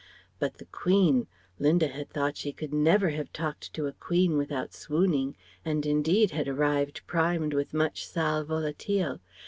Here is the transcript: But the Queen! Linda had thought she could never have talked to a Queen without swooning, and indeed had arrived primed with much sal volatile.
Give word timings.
But 0.39 0.55
the 0.55 0.65
Queen! 0.65 1.27
Linda 1.59 1.87
had 1.87 2.09
thought 2.09 2.35
she 2.35 2.51
could 2.51 2.73
never 2.73 3.09
have 3.09 3.31
talked 3.31 3.71
to 3.75 3.85
a 3.85 3.91
Queen 3.93 4.35
without 4.35 4.73
swooning, 4.73 5.35
and 5.63 5.85
indeed 5.85 6.31
had 6.31 6.47
arrived 6.47 7.01
primed 7.05 7.53
with 7.53 7.71
much 7.71 8.07
sal 8.07 8.43
volatile. 8.43 9.19